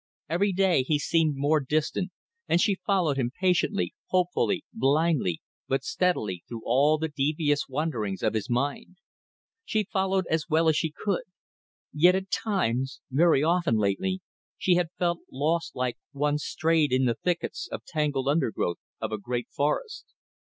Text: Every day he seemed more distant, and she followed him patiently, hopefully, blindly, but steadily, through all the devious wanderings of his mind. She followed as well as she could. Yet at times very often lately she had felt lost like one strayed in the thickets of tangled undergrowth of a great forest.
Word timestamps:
Every 0.27 0.51
day 0.51 0.81
he 0.81 0.97
seemed 0.97 1.35
more 1.37 1.59
distant, 1.59 2.09
and 2.47 2.59
she 2.59 2.79
followed 2.87 3.17
him 3.19 3.29
patiently, 3.39 3.93
hopefully, 4.07 4.65
blindly, 4.73 5.43
but 5.67 5.83
steadily, 5.83 6.43
through 6.49 6.63
all 6.65 6.97
the 6.97 7.07
devious 7.15 7.67
wanderings 7.69 8.23
of 8.23 8.33
his 8.33 8.49
mind. 8.49 8.97
She 9.63 9.83
followed 9.83 10.25
as 10.27 10.49
well 10.49 10.67
as 10.67 10.75
she 10.75 10.89
could. 11.05 11.25
Yet 11.93 12.15
at 12.15 12.31
times 12.31 12.99
very 13.11 13.43
often 13.43 13.75
lately 13.77 14.21
she 14.57 14.73
had 14.73 14.87
felt 14.97 15.19
lost 15.31 15.75
like 15.75 15.99
one 16.13 16.39
strayed 16.39 16.91
in 16.91 17.05
the 17.05 17.13
thickets 17.13 17.69
of 17.71 17.85
tangled 17.85 18.27
undergrowth 18.27 18.79
of 18.99 19.11
a 19.11 19.19
great 19.19 19.49
forest. 19.51 20.07